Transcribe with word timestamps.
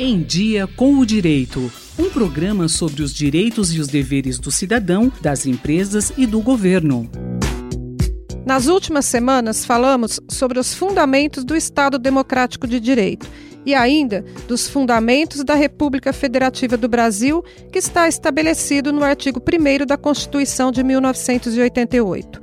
Em 0.00 0.22
Dia 0.22 0.68
com 0.68 0.94
o 0.94 1.04
Direito. 1.04 1.72
Um 1.98 2.08
programa 2.08 2.68
sobre 2.68 3.02
os 3.02 3.12
direitos 3.12 3.74
e 3.74 3.80
os 3.80 3.88
deveres 3.88 4.38
do 4.38 4.48
cidadão, 4.48 5.10
das 5.20 5.44
empresas 5.44 6.12
e 6.16 6.24
do 6.24 6.40
governo. 6.40 7.10
Nas 8.46 8.68
últimas 8.68 9.06
semanas, 9.06 9.64
falamos 9.64 10.20
sobre 10.30 10.60
os 10.60 10.72
fundamentos 10.72 11.44
do 11.44 11.56
Estado 11.56 11.98
Democrático 11.98 12.68
de 12.68 12.78
Direito 12.78 13.28
e 13.66 13.74
ainda 13.74 14.24
dos 14.46 14.68
fundamentos 14.68 15.42
da 15.42 15.56
República 15.56 16.12
Federativa 16.12 16.76
do 16.76 16.88
Brasil, 16.88 17.42
que 17.72 17.80
está 17.80 18.06
estabelecido 18.06 18.92
no 18.92 19.02
artigo 19.02 19.42
1 19.42 19.84
da 19.84 19.96
Constituição 19.96 20.70
de 20.70 20.84
1988. 20.84 22.40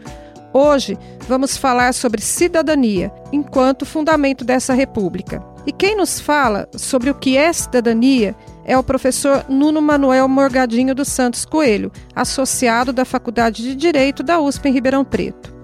Hoje 0.51 0.97
vamos 1.25 1.55
falar 1.55 1.93
sobre 1.93 2.19
cidadania, 2.19 3.13
enquanto 3.31 3.85
fundamento 3.85 4.43
dessa 4.43 4.73
república. 4.73 5.54
E 5.67 5.71
quem 5.71 5.97
nos 5.97 6.19
fala 6.19 6.69
sobre 6.75 7.09
o 7.09 7.15
que 7.15 7.35
é 7.37 7.51
cidadania 7.51 8.35
é 8.63 8.77
o 8.77 8.83
professor 8.83 9.45
Nuno 9.49 9.81
Manuel 9.81 10.27
Morgadinho 10.27 10.93
dos 10.93 11.07
Santos 11.07 11.43
Coelho, 11.43 11.91
associado 12.15 12.93
da 12.93 13.03
Faculdade 13.03 13.63
de 13.63 13.75
Direito 13.75 14.21
da 14.21 14.39
USP 14.39 14.69
em 14.69 14.71
Ribeirão 14.71 15.03
Preto. 15.03 15.55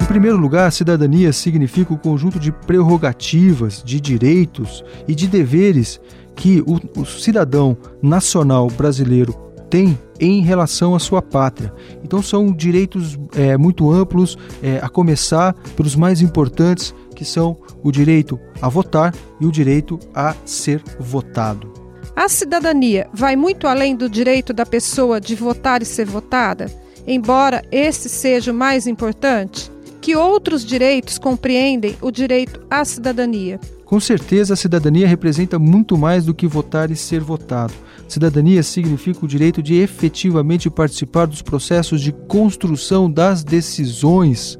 Em 0.00 0.06
primeiro 0.06 0.36
lugar, 0.36 0.70
cidadania 0.70 1.32
significa 1.32 1.92
o 1.92 1.98
conjunto 1.98 2.38
de 2.38 2.52
prerrogativas, 2.52 3.82
de 3.84 4.00
direitos 4.00 4.84
e 5.08 5.14
de 5.14 5.26
deveres 5.26 6.00
que 6.36 6.62
o, 6.64 7.00
o 7.00 7.04
cidadão 7.04 7.76
nacional 8.00 8.68
brasileiro 8.68 9.34
tem 9.68 9.98
em 10.18 10.40
relação 10.42 10.94
à 10.94 10.98
sua 10.98 11.22
pátria. 11.22 11.72
Então 12.02 12.22
são 12.22 12.52
direitos 12.52 13.18
é, 13.36 13.56
muito 13.56 13.90
amplos, 13.90 14.36
é, 14.62 14.78
a 14.82 14.88
começar 14.88 15.54
pelos 15.76 15.94
mais 15.94 16.20
importantes, 16.20 16.94
que 17.18 17.24
são 17.24 17.56
o 17.82 17.90
direito 17.90 18.38
a 18.62 18.68
votar 18.68 19.12
e 19.40 19.44
o 19.44 19.50
direito 19.50 19.98
a 20.14 20.36
ser 20.44 20.80
votado. 21.00 21.72
A 22.14 22.28
cidadania 22.28 23.08
vai 23.12 23.34
muito 23.34 23.66
além 23.66 23.96
do 23.96 24.08
direito 24.08 24.52
da 24.52 24.64
pessoa 24.64 25.20
de 25.20 25.34
votar 25.34 25.82
e 25.82 25.84
ser 25.84 26.06
votada, 26.06 26.70
embora 27.04 27.64
esse 27.72 28.08
seja 28.08 28.52
o 28.52 28.54
mais 28.54 28.86
importante. 28.86 29.68
Que 30.00 30.14
outros 30.14 30.64
direitos 30.64 31.18
compreendem 31.18 31.96
o 32.00 32.12
direito 32.12 32.64
à 32.70 32.84
cidadania? 32.84 33.58
Com 33.84 33.98
certeza, 33.98 34.54
a 34.54 34.56
cidadania 34.56 35.08
representa 35.08 35.58
muito 35.58 35.98
mais 35.98 36.24
do 36.24 36.32
que 36.32 36.46
votar 36.46 36.88
e 36.88 36.94
ser 36.94 37.20
votado. 37.20 37.74
Cidadania 38.06 38.62
significa 38.62 39.24
o 39.24 39.28
direito 39.28 39.60
de 39.60 39.74
efetivamente 39.74 40.70
participar 40.70 41.26
dos 41.26 41.42
processos 41.42 42.00
de 42.00 42.12
construção 42.12 43.10
das 43.10 43.42
decisões 43.42 44.56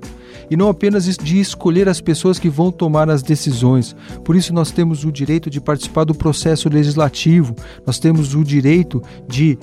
e 0.51 0.57
não 0.57 0.69
apenas 0.69 1.05
de 1.17 1.41
escolher 1.41 1.89
as 1.89 2.01
pessoas 2.01 2.39
que 2.39 2.49
vão 2.49 2.71
tomar 2.71 3.11
as 3.11 3.23
decisões. 3.23 3.95
Por 4.25 4.37
isso, 4.37 4.53
nós 4.53 4.71
temos 4.71 5.05
o 5.05 5.13
direito 5.13 5.51
de 5.51 5.61
participar 5.61 6.05
do 6.05 6.15
processo 6.15 6.69
legislativo, 6.69 7.55
nós 7.87 7.99
temos 7.99 8.35
o 8.35 8.45
direito 8.45 9.03
de 9.27 9.59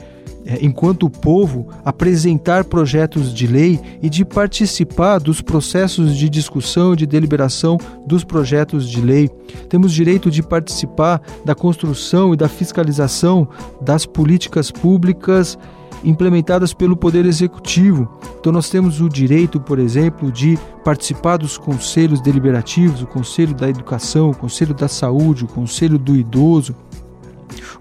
é, 0.47 0.59
enquanto 0.61 1.09
povo, 1.09 1.67
apresentar 1.83 2.65
projetos 2.65 3.33
de 3.33 3.47
lei 3.47 3.79
e 3.99 4.09
de 4.11 4.23
participar 4.23 5.19
dos 5.19 5.41
processos 5.41 6.15
de 6.15 6.29
discussão 6.29 6.93
e 6.93 6.97
de 6.97 7.07
deliberação 7.07 7.79
dos 8.05 8.23
projetos 8.23 8.87
de 8.87 9.01
lei. 9.01 9.27
Temos 9.69 9.91
direito 9.91 10.29
de 10.29 10.43
participar 10.43 11.19
da 11.43 11.55
construção 11.55 12.31
e 12.31 12.37
da 12.37 12.47
fiscalização 12.47 13.47
das 13.81 14.05
políticas 14.05 14.69
públicas 14.69 15.57
implementadas 16.05 16.73
pelo 16.73 16.95
Poder 16.95 17.25
Executivo. 17.25 18.07
Então, 18.39 18.51
nós 18.51 18.69
temos 18.69 19.01
o 19.01 19.09
direito, 19.09 19.59
por 19.59 19.79
exemplo, 19.79 20.31
de 20.31 20.57
participar 20.83 21.37
dos 21.37 21.57
conselhos 21.57 22.21
deliberativos, 22.21 23.01
o 23.01 23.07
Conselho 23.07 23.53
da 23.53 23.67
Educação, 23.67 24.29
o 24.29 24.35
Conselho 24.35 24.73
da 24.73 24.87
Saúde, 24.87 25.45
o 25.45 25.47
Conselho 25.47 25.97
do 25.97 26.15
Idoso, 26.15 26.75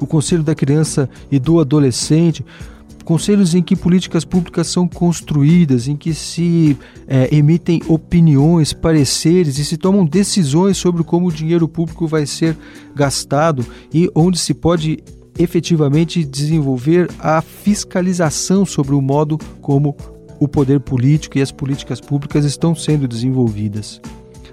o 0.01 0.07
Conselho 0.07 0.43
da 0.43 0.55
Criança 0.55 1.09
e 1.31 1.39
do 1.39 1.61
Adolescente, 1.61 2.45
conselhos 3.05 3.55
em 3.55 3.63
que 3.63 3.77
políticas 3.77 4.25
públicas 4.25 4.67
são 4.67 4.89
construídas, 4.89 5.87
em 5.87 5.95
que 5.95 6.15
se 6.15 6.77
é, 7.07 7.29
emitem 7.35 7.83
opiniões, 7.87 8.73
pareceres 8.73 9.59
e 9.59 9.65
se 9.65 9.77
tomam 9.77 10.05
decisões 10.05 10.79
sobre 10.79 11.05
como 11.05 11.29
o 11.29 11.33
dinheiro 11.33 11.69
público 11.69 12.07
vai 12.07 12.27
ser 12.27 12.57
gastado 12.95 13.65
e 13.93 14.11
onde 14.15 14.39
se 14.39 14.55
pode 14.55 15.03
efetivamente 15.39 16.25
desenvolver 16.25 17.11
a 17.19 17.41
fiscalização 17.41 18.65
sobre 18.65 18.95
o 18.95 19.01
modo 19.01 19.39
como 19.61 19.97
o 20.39 20.49
poder 20.49 20.81
político 20.81 21.39
e 21.39 21.43
as 21.43 21.51
políticas 21.51 22.01
públicas 22.01 22.45
estão 22.45 22.75
sendo 22.75 23.09
desenvolvidas. 23.09 24.01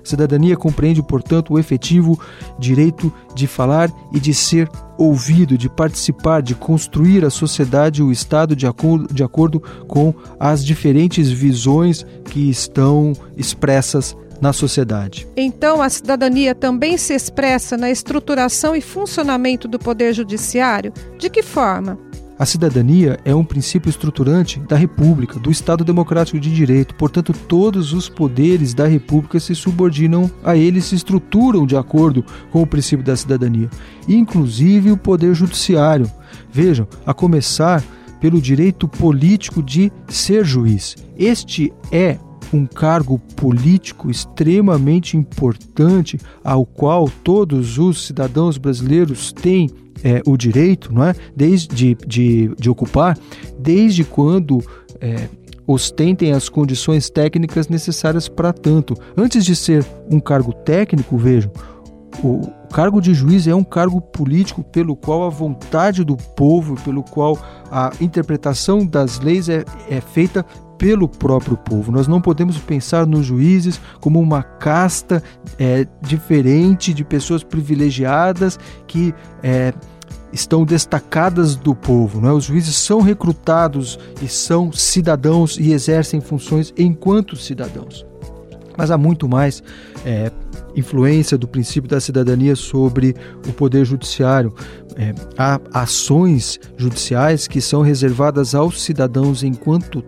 Cidadania 0.03 0.57
compreende, 0.57 1.01
portanto, 1.03 1.53
o 1.53 1.59
efetivo 1.59 2.19
direito 2.59 3.13
de 3.35 3.45
falar 3.47 3.91
e 4.11 4.19
de 4.19 4.33
ser 4.33 4.69
ouvido, 4.97 5.57
de 5.57 5.69
participar, 5.69 6.41
de 6.41 6.55
construir 6.55 7.23
a 7.23 7.29
sociedade 7.29 8.01
e 8.01 8.03
o 8.03 8.11
Estado 8.11 8.55
de 8.55 8.65
acordo, 8.65 9.13
de 9.13 9.23
acordo 9.23 9.61
com 9.87 10.13
as 10.39 10.65
diferentes 10.65 11.29
visões 11.29 12.05
que 12.25 12.49
estão 12.49 13.13
expressas 13.37 14.15
na 14.41 14.51
sociedade. 14.51 15.27
Então, 15.37 15.81
a 15.81 15.89
cidadania 15.89 16.55
também 16.55 16.97
se 16.97 17.13
expressa 17.13 17.77
na 17.77 17.91
estruturação 17.91 18.75
e 18.75 18.81
funcionamento 18.81 19.67
do 19.67 19.77
Poder 19.77 20.13
Judiciário? 20.13 20.91
De 21.19 21.29
que 21.29 21.43
forma? 21.43 21.97
A 22.41 22.45
cidadania 22.45 23.19
é 23.23 23.35
um 23.35 23.45
princípio 23.45 23.87
estruturante 23.87 24.59
da 24.61 24.75
República, 24.75 25.39
do 25.39 25.51
Estado 25.51 25.83
Democrático 25.83 26.39
de 26.39 26.51
Direito, 26.51 26.95
portanto, 26.95 27.33
todos 27.47 27.93
os 27.93 28.09
poderes 28.09 28.73
da 28.73 28.87
República 28.87 29.39
se 29.39 29.53
subordinam 29.53 30.29
a 30.43 30.55
ele 30.55 30.79
e 30.79 30.81
se 30.81 30.95
estruturam 30.95 31.67
de 31.67 31.77
acordo 31.77 32.25
com 32.49 32.63
o 32.63 32.65
princípio 32.65 33.05
da 33.05 33.15
cidadania, 33.15 33.69
inclusive 34.09 34.91
o 34.91 34.97
Poder 34.97 35.35
Judiciário. 35.35 36.09
Vejam, 36.51 36.87
a 37.05 37.13
começar 37.13 37.83
pelo 38.19 38.41
direito 38.41 38.87
político 38.87 39.61
de 39.61 39.91
ser 40.07 40.43
juiz. 40.43 40.95
Este 41.15 41.71
é 41.91 42.17
um 42.53 42.65
cargo 42.65 43.19
político 43.35 44.09
extremamente 44.09 45.17
importante 45.17 46.19
ao 46.43 46.65
qual 46.65 47.09
todos 47.23 47.77
os 47.77 48.05
cidadãos 48.05 48.57
brasileiros 48.57 49.31
têm 49.31 49.69
é, 50.03 50.21
o 50.25 50.35
direito 50.35 50.93
não 50.93 51.03
é? 51.03 51.15
desde, 51.35 51.67
de, 51.67 51.97
de, 52.07 52.55
de 52.57 52.69
ocupar, 52.69 53.17
desde 53.59 54.03
quando 54.03 54.63
é, 54.99 55.27
ostentem 55.65 56.31
as 56.31 56.49
condições 56.49 57.09
técnicas 57.09 57.67
necessárias 57.67 58.27
para 58.27 58.51
tanto. 58.51 58.95
Antes 59.15 59.45
de 59.45 59.55
ser 59.55 59.85
um 60.09 60.19
cargo 60.19 60.53
técnico, 60.53 61.17
vejam, 61.17 61.51
o 62.23 62.41
cargo 62.71 63.01
de 63.01 63.13
juiz 63.13 63.47
é 63.47 63.53
um 63.53 63.63
cargo 63.63 63.99
político 63.99 64.63
pelo 64.63 64.95
qual 64.95 65.23
a 65.23 65.29
vontade 65.29 66.03
do 66.03 66.15
povo, 66.15 66.75
pelo 66.81 67.03
qual 67.03 67.37
a 67.69 67.91
interpretação 67.99 68.85
das 68.85 69.19
leis 69.19 69.49
é, 69.49 69.65
é 69.89 69.99
feita 69.99 70.45
pelo 70.77 71.07
próprio 71.07 71.57
povo. 71.57 71.91
Nós 71.91 72.07
não 72.07 72.19
podemos 72.19 72.57
pensar 72.57 73.05
nos 73.05 73.25
juízes 73.25 73.79
como 73.99 74.19
uma 74.19 74.41
casta 74.41 75.21
é, 75.59 75.85
diferente 76.01 76.93
de 76.93 77.03
pessoas 77.03 77.43
privilegiadas 77.43 78.57
que 78.87 79.13
é, 79.43 79.73
estão 80.33 80.63
destacadas 80.65 81.55
do 81.55 81.75
povo. 81.75 82.19
Não 82.19 82.29
é? 82.29 82.33
Os 82.33 82.45
juízes 82.45 82.75
são 82.77 83.01
recrutados 83.01 83.99
e 84.21 84.27
são 84.27 84.71
cidadãos 84.71 85.57
e 85.59 85.71
exercem 85.71 86.19
funções 86.19 86.73
enquanto 86.77 87.35
cidadãos. 87.35 88.10
Mas 88.77 88.91
há 88.91 88.97
muito 88.97 89.27
mais 89.27 89.63
é, 90.05 90.31
influência 90.75 91.37
do 91.37 91.47
princípio 91.47 91.89
da 91.89 91.99
cidadania 91.99 92.55
sobre 92.55 93.15
o 93.47 93.53
poder 93.53 93.85
judiciário. 93.85 94.53
É, 94.95 95.13
há 95.37 95.59
ações 95.73 96.59
judiciais 96.77 97.47
que 97.47 97.61
são 97.61 97.81
reservadas 97.81 98.55
aos 98.55 98.81
cidadãos 98.81 99.43
enquanto 99.43 100.03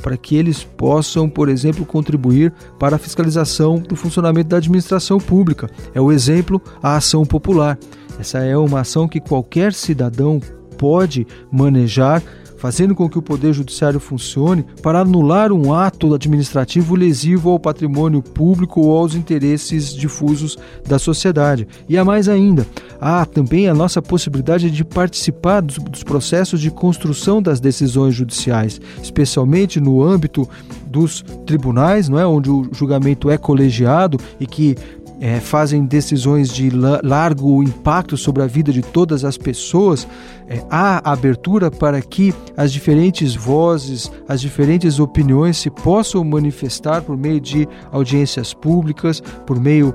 para 0.00 0.16
que 0.16 0.36
eles 0.36 0.62
possam, 0.62 1.28
por 1.28 1.48
exemplo, 1.48 1.84
contribuir 1.84 2.52
para 2.78 2.94
a 2.94 2.98
fiscalização 2.98 3.80
do 3.80 3.96
funcionamento 3.96 4.50
da 4.50 4.58
administração 4.58 5.18
pública. 5.18 5.68
É 5.92 6.00
o 6.00 6.12
exemplo 6.12 6.62
a 6.80 6.96
ação 6.96 7.24
popular. 7.24 7.76
Essa 8.20 8.38
é 8.38 8.56
uma 8.56 8.80
ação 8.80 9.08
que 9.08 9.20
qualquer 9.20 9.72
cidadão 9.72 10.40
pode 10.78 11.26
manejar 11.50 12.22
fazendo 12.62 12.94
com 12.94 13.10
que 13.10 13.18
o 13.18 13.22
Poder 13.22 13.52
Judiciário 13.52 13.98
funcione 13.98 14.64
para 14.80 15.00
anular 15.00 15.50
um 15.50 15.74
ato 15.74 16.14
administrativo 16.14 16.94
lesivo 16.94 17.50
ao 17.50 17.58
patrimônio 17.58 18.22
público 18.22 18.82
ou 18.82 18.96
aos 18.96 19.16
interesses 19.16 19.92
difusos 19.92 20.56
da 20.86 20.96
sociedade. 20.96 21.66
E 21.88 21.98
há 21.98 22.04
mais 22.04 22.28
ainda, 22.28 22.64
há 23.00 23.26
também 23.26 23.68
a 23.68 23.74
nossa 23.74 24.00
possibilidade 24.00 24.70
de 24.70 24.84
participar 24.84 25.60
dos, 25.60 25.76
dos 25.76 26.04
processos 26.04 26.60
de 26.60 26.70
construção 26.70 27.42
das 27.42 27.58
decisões 27.58 28.14
judiciais, 28.14 28.80
especialmente 29.02 29.80
no 29.80 30.00
âmbito 30.00 30.48
dos 30.86 31.24
tribunais, 31.44 32.08
não 32.08 32.16
é, 32.16 32.24
onde 32.24 32.48
o 32.48 32.68
julgamento 32.72 33.28
é 33.28 33.36
colegiado 33.36 34.18
e 34.38 34.46
que 34.46 34.76
é, 35.22 35.38
fazem 35.38 35.84
decisões 35.84 36.48
de 36.48 36.68
largo 36.68 37.62
impacto 37.62 38.16
sobre 38.16 38.42
a 38.42 38.46
vida 38.48 38.72
de 38.72 38.82
todas 38.82 39.24
as 39.24 39.38
pessoas, 39.38 40.04
é, 40.48 40.60
há 40.68 41.12
abertura 41.12 41.70
para 41.70 42.02
que 42.02 42.34
as 42.56 42.72
diferentes 42.72 43.36
vozes, 43.36 44.10
as 44.28 44.40
diferentes 44.40 44.98
opiniões 44.98 45.58
se 45.58 45.70
possam 45.70 46.24
manifestar 46.24 47.02
por 47.02 47.16
meio 47.16 47.40
de 47.40 47.68
audiências 47.92 48.52
públicas, 48.52 49.22
por 49.46 49.60
meio 49.60 49.94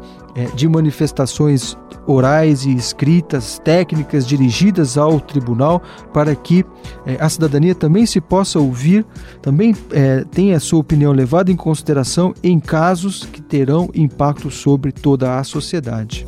de 0.56 0.68
manifestações 0.68 1.78
orais 2.06 2.66
e 2.66 2.74
escritas, 2.74 3.60
técnicas 3.64 4.26
dirigidas 4.26 4.98
ao 4.98 5.20
tribunal, 5.20 5.82
para 6.14 6.36
que 6.36 6.66
é, 7.06 7.18
a 7.20 7.28
cidadania 7.28 7.76
também 7.76 8.06
se 8.06 8.22
possa 8.22 8.60
ouvir, 8.60 9.06
também 9.42 9.76
é, 9.92 10.24
tenha 10.32 10.58
a 10.58 10.60
sua 10.60 10.80
opinião 10.80 11.12
levada 11.12 11.52
em 11.52 11.56
consideração 11.56 12.34
em 12.42 12.60
casos 12.60 13.26
que 13.26 13.42
terão 13.42 13.90
impacto 13.94 14.50
sobre 14.50 14.92
toda 14.92 15.38
a 15.38 15.44
sociedade. 15.44 16.26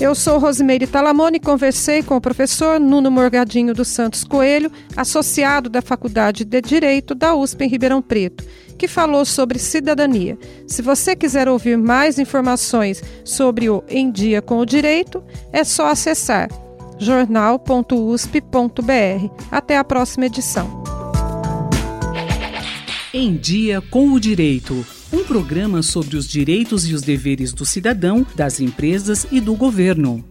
Eu 0.00 0.14
sou 0.14 0.38
Rosimeire 0.38 0.86
Talamone 0.86 1.36
e 1.36 1.40
conversei 1.40 2.02
com 2.02 2.16
o 2.16 2.20
professor 2.22 2.80
Nuno 2.80 3.10
Morgadinho 3.10 3.74
dos 3.74 3.88
Santos 3.88 4.24
Coelho, 4.24 4.72
associado 4.96 5.68
da 5.68 5.82
Faculdade 5.82 6.42
de 6.42 6.62
Direito 6.62 7.14
da 7.14 7.34
USP 7.34 7.64
em 7.64 7.68
Ribeirão 7.68 8.00
Preto, 8.00 8.42
que 8.80 8.88
falou 8.88 9.26
sobre 9.26 9.58
cidadania. 9.58 10.38
Se 10.66 10.80
você 10.80 11.14
quiser 11.14 11.46
ouvir 11.46 11.76
mais 11.76 12.18
informações 12.18 13.02
sobre 13.22 13.68
o 13.68 13.84
Em 13.86 14.10
Dia 14.10 14.40
com 14.40 14.58
o 14.58 14.64
Direito, 14.64 15.22
é 15.52 15.62
só 15.64 15.88
acessar 15.88 16.48
jornal.usp.br. 16.98 18.40
Até 19.50 19.76
a 19.76 19.84
próxima 19.84 20.24
edição. 20.24 20.82
Em 23.12 23.36
Dia 23.36 23.82
com 23.82 24.12
o 24.12 24.18
Direito 24.18 24.82
um 25.12 25.24
programa 25.24 25.82
sobre 25.82 26.16
os 26.16 26.26
direitos 26.26 26.88
e 26.88 26.94
os 26.94 27.02
deveres 27.02 27.52
do 27.52 27.66
cidadão, 27.66 28.24
das 28.36 28.60
empresas 28.60 29.26
e 29.32 29.40
do 29.40 29.54
governo. 29.56 30.24